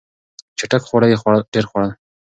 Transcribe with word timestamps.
چټک 0.57 0.81
خواړه 0.87 1.07
یې 1.11 1.17
ډېر 1.53 1.65
خوړل. 1.69 1.89